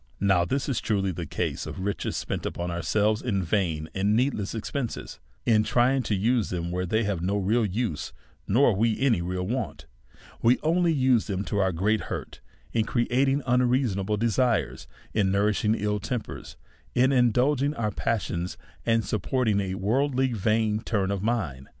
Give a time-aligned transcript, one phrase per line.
[0.19, 4.15] Now, this is truly the case of riciies spent upon our selves in vain and
[4.15, 8.11] needless expenses; in trying to use them where they have no real use,
[8.47, 9.85] nor we any real want,
[10.41, 12.41] we only use them to our great hurt,
[12.73, 16.57] in creating unreasonable desires, in nourishing ill tempers,
[16.95, 21.69] in in dulging our passions, and supporting a worldly vain turn of mind.